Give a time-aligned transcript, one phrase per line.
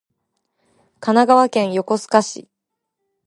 [0.99, 2.49] 神奈川県横須賀市